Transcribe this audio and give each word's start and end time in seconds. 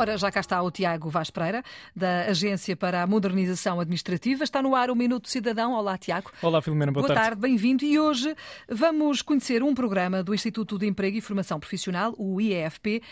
Ora, 0.00 0.16
já 0.16 0.32
cá 0.32 0.40
está 0.40 0.62
o 0.62 0.70
Tiago 0.70 1.10
Vaz 1.10 1.28
Pereira, 1.28 1.62
da 1.94 2.22
Agência 2.22 2.74
para 2.74 3.02
a 3.02 3.06
Modernização 3.06 3.78
Administrativa. 3.78 4.42
Está 4.42 4.62
no 4.62 4.74
ar 4.74 4.90
o 4.90 4.96
Minuto 4.96 5.28
Cidadão. 5.28 5.74
Olá, 5.74 5.98
Tiago. 5.98 6.32
Olá, 6.40 6.62
Filomena, 6.62 6.90
boa, 6.90 7.02
boa 7.06 7.14
tarde. 7.14 7.32
tarde, 7.32 7.42
bem-vindo. 7.42 7.84
E 7.84 7.98
hoje 7.98 8.34
vamos 8.66 9.20
conhecer 9.20 9.62
um 9.62 9.74
programa 9.74 10.22
do 10.22 10.32
Instituto 10.32 10.78
de 10.78 10.86
Emprego 10.86 11.18
e 11.18 11.20
Formação 11.20 11.60
Profissional, 11.60 12.14
o 12.16 12.40
IEFP, 12.40 13.02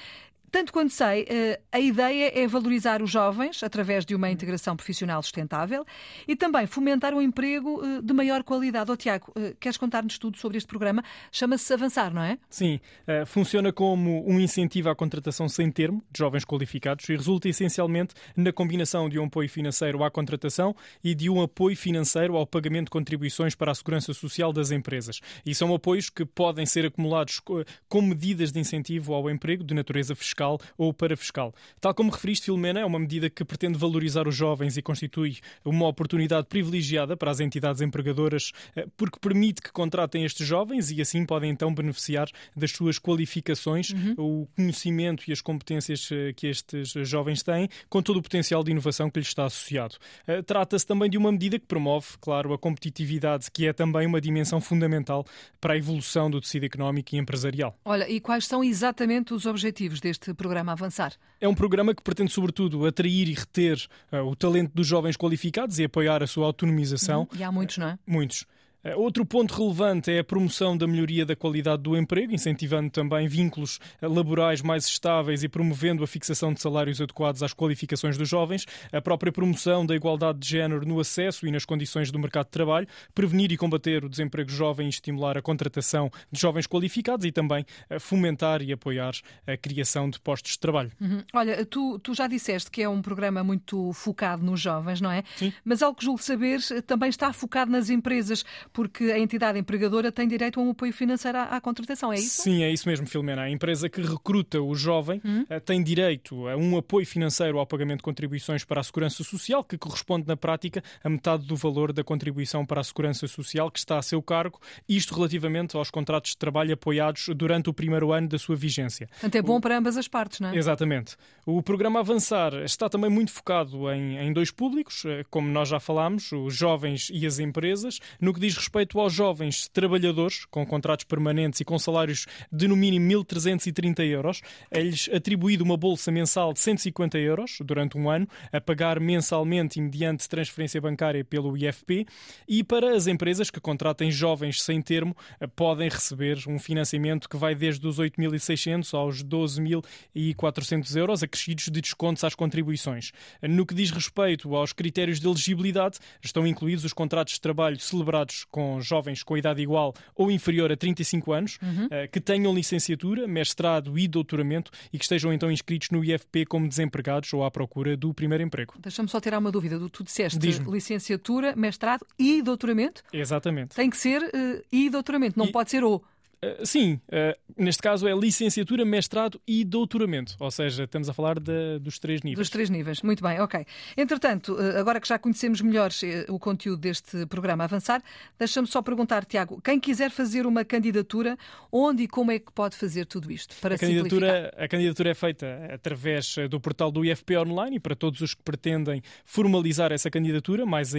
tanto 0.50 0.72
quanto 0.72 0.92
sei, 0.92 1.26
eh, 1.28 1.60
a 1.70 1.78
ideia 1.78 2.32
é 2.34 2.46
valorizar 2.46 3.02
os 3.02 3.10
jovens 3.10 3.62
através 3.62 4.04
de 4.04 4.14
uma 4.14 4.30
integração 4.30 4.76
profissional 4.76 5.22
sustentável 5.22 5.84
e 6.26 6.34
também 6.34 6.66
fomentar 6.66 7.14
um 7.14 7.20
emprego 7.20 7.82
eh, 7.84 8.00
de 8.02 8.12
maior 8.14 8.42
qualidade. 8.42 8.90
Oh, 8.90 8.96
Tiago, 8.96 9.32
eh, 9.36 9.54
queres 9.60 9.76
contar-nos 9.76 10.18
tudo 10.18 10.38
sobre 10.38 10.58
este 10.58 10.66
programa? 10.66 11.02
Chama-se 11.30 11.72
Avançar, 11.72 12.12
não 12.12 12.22
é? 12.22 12.38
Sim, 12.48 12.80
funciona 13.26 13.72
como 13.72 14.28
um 14.28 14.40
incentivo 14.40 14.88
à 14.88 14.94
contratação 14.94 15.48
sem 15.48 15.70
termo 15.70 16.02
de 16.10 16.18
jovens 16.18 16.44
qualificados 16.44 17.08
e 17.08 17.16
resulta 17.16 17.48
essencialmente 17.48 18.14
na 18.36 18.52
combinação 18.52 19.08
de 19.08 19.18
um 19.18 19.24
apoio 19.24 19.48
financeiro 19.48 20.02
à 20.02 20.10
contratação 20.10 20.74
e 21.02 21.14
de 21.14 21.28
um 21.28 21.42
apoio 21.42 21.76
financeiro 21.76 22.36
ao 22.36 22.46
pagamento 22.46 22.86
de 22.86 22.90
contribuições 22.90 23.54
para 23.54 23.70
a 23.70 23.74
segurança 23.74 24.14
social 24.14 24.52
das 24.52 24.70
empresas. 24.70 25.20
E 25.44 25.54
são 25.54 25.74
apoios 25.74 26.08
que 26.08 26.24
podem 26.24 26.64
ser 26.66 26.86
acumulados 26.86 27.40
como 27.88 28.08
medidas 28.08 28.52
de 28.52 28.60
incentivo 28.60 29.14
ao 29.14 29.28
emprego 29.30 29.62
de 29.62 29.74
natureza 29.74 30.14
fiscal 30.14 30.37
fiscal 30.38 30.60
ou 30.76 30.94
parafiscal. 30.94 31.54
Tal 31.80 31.92
como 31.92 32.10
referiste, 32.10 32.46
Filomena, 32.46 32.80
é 32.80 32.84
uma 32.84 32.98
medida 32.98 33.28
que 33.28 33.44
pretende 33.44 33.76
valorizar 33.76 34.28
os 34.28 34.34
jovens 34.34 34.76
e 34.76 34.82
constitui 34.82 35.38
uma 35.64 35.88
oportunidade 35.88 36.46
privilegiada 36.46 37.16
para 37.16 37.30
as 37.30 37.40
entidades 37.40 37.82
empregadoras, 37.82 38.52
eh, 38.76 38.86
porque 38.96 39.18
permite 39.20 39.60
que 39.60 39.72
contratem 39.72 40.24
estes 40.24 40.46
jovens 40.46 40.90
e 40.90 41.00
assim 41.00 41.26
podem 41.26 41.50
então 41.50 41.74
beneficiar 41.74 42.28
das 42.56 42.70
suas 42.70 42.98
qualificações, 42.98 43.90
uhum. 43.90 44.14
o 44.18 44.48
conhecimento 44.54 45.24
e 45.28 45.32
as 45.32 45.40
competências 45.40 46.08
eh, 46.12 46.32
que 46.32 46.46
estes 46.46 46.92
jovens 47.08 47.42
têm, 47.42 47.68
com 47.88 48.00
todo 48.00 48.18
o 48.18 48.22
potencial 48.22 48.62
de 48.62 48.70
inovação 48.70 49.10
que 49.10 49.18
lhes 49.18 49.28
está 49.28 49.46
associado. 49.46 49.96
Eh, 50.26 50.42
trata-se 50.42 50.86
também 50.86 51.10
de 51.10 51.18
uma 51.18 51.32
medida 51.32 51.58
que 51.58 51.66
promove, 51.66 52.06
claro, 52.20 52.52
a 52.52 52.58
competitividade, 52.58 53.50
que 53.50 53.66
é 53.66 53.72
também 53.72 54.06
uma 54.06 54.20
dimensão 54.20 54.60
fundamental 54.60 55.24
para 55.60 55.74
a 55.74 55.76
evolução 55.76 56.30
do 56.30 56.40
tecido 56.40 56.64
económico 56.64 57.14
e 57.14 57.18
empresarial. 57.18 57.76
Olha, 57.84 58.08
e 58.08 58.20
quais 58.20 58.46
são 58.46 58.62
exatamente 58.62 59.34
os 59.34 59.46
objetivos 59.46 60.00
deste 60.00 60.27
este 60.28 60.34
programa 60.34 60.72
Avançar? 60.72 61.14
É 61.40 61.48
um 61.48 61.54
programa 61.54 61.94
que 61.94 62.02
pretende, 62.02 62.32
sobretudo, 62.32 62.86
atrair 62.86 63.28
e 63.28 63.34
reter 63.34 63.86
uh, 64.12 64.18
o 64.18 64.36
talento 64.36 64.72
dos 64.74 64.86
jovens 64.86 65.16
qualificados 65.16 65.78
e 65.78 65.84
apoiar 65.84 66.22
a 66.22 66.26
sua 66.26 66.46
autonomização. 66.46 67.20
Uhum. 67.20 67.38
E 67.38 67.42
há 67.42 67.50
muitos, 67.50 67.78
não 67.78 67.88
é? 67.88 67.98
Muitos. 68.06 68.44
Eh, 68.88 68.96
outro 68.96 69.24
ponto 69.26 69.54
relevante 69.54 70.10
é 70.10 70.20
a 70.20 70.24
promoção 70.24 70.76
da 70.76 70.86
melhoria 70.86 71.26
da 71.26 71.36
qualidade 71.36 71.82
do 71.82 71.96
emprego, 71.96 72.32
incentivando 72.32 72.90
também 72.90 73.28
vínculos 73.28 73.78
eh, 74.00 74.08
laborais 74.08 74.62
mais 74.62 74.86
estáveis 74.86 75.42
e 75.42 75.48
promovendo 75.48 76.02
a 76.02 76.06
fixação 76.06 76.54
de 76.54 76.60
salários 76.60 77.00
adequados 77.00 77.42
às 77.42 77.52
qualificações 77.52 78.16
dos 78.16 78.28
jovens, 78.28 78.64
a 78.90 79.00
própria 79.00 79.30
promoção 79.30 79.84
da 79.84 79.94
igualdade 79.94 80.38
de 80.38 80.48
género 80.48 80.86
no 80.86 80.98
acesso 81.00 81.46
e 81.46 81.50
nas 81.50 81.66
condições 81.66 82.10
do 82.10 82.18
mercado 82.18 82.46
de 82.46 82.52
trabalho, 82.52 82.88
prevenir 83.14 83.52
e 83.52 83.58
combater 83.58 84.04
o 84.04 84.08
desemprego 84.08 84.50
jovem 84.50 84.86
e 84.86 84.90
estimular 84.90 85.36
a 85.36 85.42
contratação 85.42 86.10
de 86.32 86.40
jovens 86.40 86.66
qualificados 86.66 87.26
e 87.26 87.32
também 87.32 87.66
eh, 87.90 87.98
fomentar 87.98 88.62
e 88.62 88.72
apoiar 88.72 89.12
a 89.46 89.56
criação 89.56 90.08
de 90.08 90.18
postos 90.18 90.52
de 90.52 90.60
trabalho. 90.60 90.92
Uhum. 90.98 91.22
Olha, 91.34 91.66
tu, 91.66 91.98
tu 91.98 92.14
já 92.14 92.26
disseste 92.26 92.70
que 92.70 92.82
é 92.82 92.88
um 92.88 93.02
programa 93.02 93.44
muito 93.44 93.92
focado 93.92 94.42
nos 94.42 94.60
jovens, 94.60 95.00
não 95.00 95.10
é? 95.10 95.24
Sim. 95.36 95.52
Mas, 95.62 95.82
algo 95.82 95.98
que 95.98 96.04
julgo 96.04 96.22
saber, 96.22 96.60
também 96.86 97.10
está 97.10 97.32
focado 97.34 97.70
nas 97.70 97.90
empresas 97.90 98.44
porque 98.78 99.10
a 99.10 99.18
entidade 99.18 99.58
empregadora 99.58 100.12
tem 100.12 100.28
direito 100.28 100.60
a 100.60 100.62
um 100.62 100.70
apoio 100.70 100.92
financeiro 100.92 101.36
à, 101.36 101.56
à 101.56 101.60
contratação, 101.60 102.12
é 102.12 102.16
isso? 102.16 102.42
Sim, 102.42 102.62
é 102.62 102.70
isso 102.70 102.88
mesmo, 102.88 103.08
Filomena. 103.08 103.42
A 103.42 103.50
empresa 103.50 103.88
que 103.88 104.00
recruta 104.00 104.62
o 104.62 104.72
jovem 104.72 105.20
hum? 105.24 105.44
Eh, 105.50 105.58
tem 105.58 105.82
direito 105.82 106.46
a 106.46 106.56
um 106.56 106.76
apoio 106.76 107.04
financeiro 107.04 107.58
ao 107.58 107.66
pagamento 107.66 107.98
de 107.98 108.04
contribuições 108.04 108.64
para 108.64 108.80
a 108.80 108.84
Segurança 108.84 109.24
Social, 109.24 109.64
que 109.64 109.76
corresponde 109.76 110.28
na 110.28 110.36
prática 110.36 110.80
a 111.02 111.08
metade 111.08 111.44
do 111.44 111.56
valor 111.56 111.92
da 111.92 112.04
contribuição 112.04 112.64
para 112.64 112.80
a 112.80 112.84
Segurança 112.84 113.26
Social 113.26 113.68
que 113.68 113.80
está 113.80 113.98
a 113.98 114.02
seu 114.02 114.22
cargo, 114.22 114.60
isto 114.88 115.12
relativamente 115.12 115.76
aos 115.76 115.90
contratos 115.90 116.30
de 116.30 116.36
trabalho 116.36 116.72
apoiados 116.74 117.30
durante 117.34 117.68
o 117.68 117.74
primeiro 117.74 118.12
ano 118.12 118.28
da 118.28 118.38
sua 118.38 118.54
vigência. 118.54 119.08
Portanto, 119.08 119.34
é 119.34 119.42
bom 119.42 119.56
o... 119.56 119.60
para 119.60 119.76
ambas 119.76 119.96
as 119.96 120.06
partes, 120.06 120.38
não 120.38 120.50
é? 120.50 120.56
Exatamente. 120.56 121.16
O 121.44 121.60
programa 121.64 121.98
Avançar 121.98 122.54
está 122.62 122.88
também 122.88 123.10
muito 123.10 123.32
focado 123.32 123.90
em, 123.90 124.18
em 124.18 124.32
dois 124.32 124.52
públicos, 124.52 125.04
eh, 125.04 125.24
como 125.28 125.48
nós 125.48 125.68
já 125.68 125.80
falámos, 125.80 126.30
os 126.30 126.54
jovens 126.54 127.10
e 127.12 127.26
as 127.26 127.40
empresas, 127.40 127.98
no 128.20 128.32
que 128.32 128.38
diz 128.38 128.56
respeito 128.58 128.98
aos 129.00 129.12
jovens 129.12 129.68
trabalhadores 129.68 130.44
com 130.44 130.66
contratos 130.66 131.04
permanentes 131.04 131.60
e 131.60 131.64
com 131.64 131.78
salários 131.78 132.26
de 132.52 132.68
no 132.68 132.76
mínimo 132.76 133.08
1.330 133.24 134.04
euros, 134.04 134.42
é-lhes 134.70 135.08
atribuído 135.12 135.64
uma 135.64 135.76
bolsa 135.76 136.10
mensal 136.10 136.52
de 136.52 136.60
150 136.60 137.18
euros 137.18 137.58
durante 137.64 137.96
um 137.96 138.10
ano, 138.10 138.28
a 138.52 138.60
pagar 138.60 139.00
mensalmente 139.00 139.78
e 139.78 139.82
mediante 139.82 140.28
transferência 140.28 140.80
bancária 140.80 141.24
pelo 141.24 141.56
IFP, 141.56 142.06
e 142.46 142.62
para 142.62 142.94
as 142.94 143.06
empresas 143.06 143.50
que 143.50 143.60
contratem 143.60 144.10
jovens 144.10 144.62
sem 144.62 144.82
termo, 144.82 145.16
podem 145.54 145.88
receber 145.88 146.38
um 146.46 146.58
financiamento 146.58 147.28
que 147.28 147.36
vai 147.36 147.54
desde 147.54 147.86
os 147.86 147.98
8.600 147.98 148.94
aos 148.94 149.22
12.400 149.22 150.96
euros, 150.96 151.22
acrescidos 151.22 151.64
de 151.64 151.80
descontos 151.80 152.24
às 152.24 152.34
contribuições. 152.34 153.12
No 153.42 153.64
que 153.64 153.74
diz 153.74 153.90
respeito 153.90 154.54
aos 154.54 154.72
critérios 154.72 155.20
de 155.20 155.26
elegibilidade, 155.26 155.98
estão 156.22 156.46
incluídos 156.46 156.84
os 156.84 156.92
contratos 156.92 157.34
de 157.34 157.40
trabalho 157.40 157.78
celebrados 157.78 158.44
com 158.50 158.80
jovens 158.80 159.22
com 159.22 159.36
idade 159.36 159.62
igual 159.62 159.94
ou 160.14 160.30
inferior 160.30 160.72
a 160.72 160.76
35 160.76 161.32
anos, 161.32 161.58
uhum. 161.62 161.86
uh, 161.86 162.10
que 162.10 162.20
tenham 162.20 162.54
licenciatura, 162.54 163.26
mestrado 163.26 163.98
e 163.98 164.08
doutoramento 164.08 164.70
e 164.92 164.98
que 164.98 165.04
estejam 165.04 165.32
então 165.32 165.50
inscritos 165.50 165.90
no 165.90 166.04
IFP 166.04 166.46
como 166.46 166.68
desempregados 166.68 167.32
ou 167.32 167.44
à 167.44 167.50
procura 167.50 167.96
do 167.96 168.12
primeiro 168.14 168.42
emprego. 168.44 168.74
Deixa-me 168.78 169.08
só 169.08 169.20
tirar 169.20 169.38
uma 169.38 169.50
dúvida. 169.50 169.78
Tu 169.90 170.04
disseste 170.04 170.38
licenciatura, 170.38 171.54
mestrado 171.56 172.06
e 172.18 172.42
doutoramento? 172.42 173.02
Exatamente. 173.12 173.74
Tem 173.74 173.90
que 173.90 173.96
ser 173.96 174.22
uh, 174.22 174.64
e 174.70 174.90
doutoramento, 174.90 175.38
não 175.38 175.46
e... 175.46 175.52
pode 175.52 175.70
ser 175.70 175.84
ou. 175.84 176.02
Uh, 176.40 176.64
sim, 176.64 177.00
uh, 177.08 177.36
neste 177.56 177.82
caso 177.82 178.06
é 178.06 178.14
licenciatura, 178.14 178.84
mestrado 178.84 179.40
e 179.44 179.64
doutoramento, 179.64 180.36
ou 180.38 180.50
seja, 180.52 180.84
estamos 180.84 181.08
a 181.08 181.12
falar 181.12 181.40
de, 181.40 181.80
dos 181.80 181.98
três 181.98 182.22
níveis. 182.22 182.38
Dos 182.38 182.50
três 182.50 182.70
níveis, 182.70 183.02
muito 183.02 183.24
bem, 183.24 183.40
ok. 183.40 183.66
Entretanto, 183.96 184.54
uh, 184.54 184.78
agora 184.78 185.00
que 185.00 185.08
já 185.08 185.18
conhecemos 185.18 185.60
melhor 185.60 185.90
o 186.28 186.38
conteúdo 186.38 186.78
deste 186.78 187.26
programa 187.26 187.64
Avançar, 187.64 188.00
deixa-me 188.38 188.68
só 188.68 188.80
perguntar, 188.80 189.24
Tiago, 189.24 189.60
quem 189.60 189.80
quiser 189.80 190.12
fazer 190.12 190.46
uma 190.46 190.64
candidatura, 190.64 191.36
onde 191.72 192.04
e 192.04 192.08
como 192.08 192.30
é 192.30 192.38
que 192.38 192.52
pode 192.52 192.76
fazer 192.76 193.04
tudo 193.06 193.32
isto? 193.32 193.56
Para 193.60 193.74
a, 193.74 193.78
candidatura, 193.78 194.54
a 194.56 194.68
candidatura 194.68 195.10
é 195.10 195.14
feita 195.14 195.68
através 195.72 196.36
do 196.48 196.60
portal 196.60 196.92
do 196.92 197.04
IFP 197.04 197.36
Online 197.36 197.76
e 197.76 197.80
para 197.80 197.96
todos 197.96 198.20
os 198.20 198.34
que 198.34 198.42
pretendem 198.44 199.02
formalizar 199.24 199.90
essa 199.90 200.08
candidatura, 200.08 200.64
mas, 200.64 200.92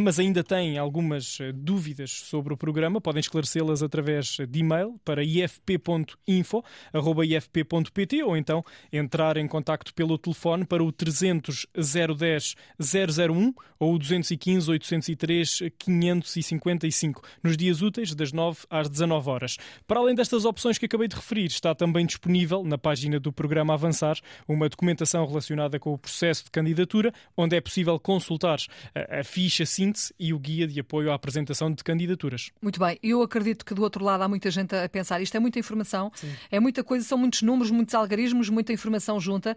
mas 0.00 0.18
ainda 0.18 0.42
têm 0.42 0.78
algumas 0.78 1.38
dúvidas 1.54 2.10
sobre 2.10 2.52
o 2.52 2.56
programa, 2.56 3.00
podem 3.00 3.20
esclarecê-las 3.20 3.80
através 3.80 4.38
de 4.48 4.63
e-mail 4.64 4.98
para 5.04 5.22
ifp.info.ifp.pt 5.22 6.22
ou 8.22 8.36
então 8.36 8.64
entrar 8.92 9.36
em 9.36 9.46
contacto 9.46 9.94
pelo 9.94 10.18
telefone 10.18 10.64
para 10.64 10.82
o 10.82 10.90
300 10.90 11.66
010 11.76 12.56
001 12.80 13.54
ou 13.78 13.94
o 13.94 13.98
215 13.98 14.70
803 14.70 15.62
555 15.78 17.22
nos 17.42 17.56
dias 17.56 17.82
úteis 17.82 18.14
das 18.14 18.32
9 18.32 18.60
às 18.70 18.88
19 18.88 19.30
horas. 19.30 19.56
Para 19.86 20.00
além 20.00 20.14
destas 20.14 20.44
opções 20.44 20.78
que 20.78 20.86
acabei 20.86 21.08
de 21.08 21.16
referir, 21.16 21.46
está 21.46 21.74
também 21.74 22.06
disponível 22.06 22.64
na 22.64 22.78
página 22.78 23.20
do 23.20 23.32
programa 23.32 23.74
Avançar 23.74 24.18
uma 24.48 24.68
documentação 24.68 25.26
relacionada 25.26 25.78
com 25.78 25.92
o 25.92 25.98
processo 25.98 26.44
de 26.44 26.50
candidatura, 26.50 27.12
onde 27.36 27.56
é 27.56 27.60
possível 27.60 27.98
consultar 27.98 28.58
a, 28.94 29.22
ficha 29.24 29.66
síntese 29.66 30.14
e 30.18 30.32
o 30.32 30.38
guia 30.38 30.66
de 30.66 30.80
apoio 30.80 31.10
à 31.10 31.14
apresentação 31.14 31.72
de 31.72 31.82
candidaturas. 31.82 32.50
Muito 32.62 32.78
bem, 32.78 32.98
eu 33.02 33.22
acredito 33.22 33.64
que 33.64 33.74
do 33.74 33.82
outro 33.82 34.04
lado 34.04 34.22
há 34.22 34.28
muita 34.28 34.50
gente 34.54 34.74
a 34.74 34.88
pensar. 34.88 35.20
Isto 35.20 35.36
é 35.36 35.40
muita 35.40 35.58
informação, 35.58 36.10
Sim. 36.14 36.32
é 36.50 36.60
muita 36.60 36.82
coisa, 36.82 37.04
são 37.04 37.18
muitos 37.18 37.42
números, 37.42 37.70
muitos 37.70 37.94
algarismos, 37.94 38.48
muita 38.48 38.72
informação 38.72 39.20
junta. 39.20 39.56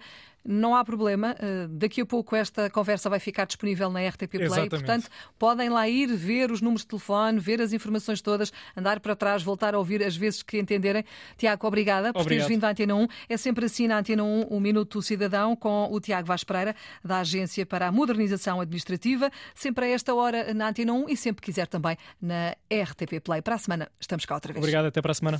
Não 0.50 0.74
há 0.74 0.86
problema. 0.86 1.36
Eh, 1.38 1.68
daqui 1.70 2.00
a 2.00 2.06
pouco 2.06 2.34
esta 2.34 2.70
conversa 2.70 3.10
vai 3.10 3.20
ficar 3.20 3.46
disponível 3.46 3.92
na 3.92 4.00
RTP 4.08 4.30
Play. 4.30 4.46
Exatamente. 4.46 4.70
Portanto, 4.70 5.10
podem 5.38 5.68
lá 5.68 5.90
ir 5.90 6.08
ver 6.16 6.52
os 6.52 6.62
números 6.62 6.84
de 6.84 6.88
telefone, 6.88 7.38
ver 7.38 7.62
as 7.62 7.74
informações 7.74 8.22
todas, 8.22 8.54
andar 8.76 9.02
para 9.02 9.14
trás, 9.14 9.44
voltar 9.44 9.76
a 9.76 9.78
ouvir 9.78 10.02
as 10.02 10.16
vezes 10.16 10.42
que 10.42 10.58
entenderem. 10.58 11.04
Tiago, 11.38 11.68
obrigada 11.68 12.14
por 12.14 12.22
Obrigado. 12.22 12.46
teres 12.46 12.48
vindo 12.48 12.64
à 12.64 12.70
Antena 12.70 12.96
1. 12.96 13.08
É 13.28 13.36
sempre 13.36 13.66
assim 13.66 13.88
na 13.88 14.00
Antena 14.00 14.24
1, 14.24 14.44
o 14.44 14.60
Minuto 14.62 15.02
Cidadão, 15.02 15.54
com 15.54 15.90
o 15.92 16.00
Tiago 16.00 16.26
Vaz 16.26 16.46
Pereira, 16.46 16.74
da 17.04 17.20
Agência 17.20 17.66
para 17.66 17.88
a 17.88 17.92
Modernização 17.92 18.62
Administrativa. 18.62 19.30
Sempre 19.54 19.86
a 19.86 19.90
esta 19.90 20.16
hora 20.16 20.54
na 20.54 20.70
Antena 20.70 20.94
1 20.94 21.10
e 21.10 21.18
sempre 21.18 21.44
quiser 21.44 21.68
também 21.68 21.98
na 22.22 22.56
RTP 22.72 23.20
Play. 23.22 23.42
Para 23.42 23.56
a 23.56 23.58
semana, 23.58 23.90
estamos 24.00 24.26
cá 24.26 24.36
outra 24.36 24.54
vez. 24.54 24.64
Obrigado, 24.64 24.86
até 24.86 25.02
para 25.02 25.12
a 25.12 25.16
semana. 25.16 25.40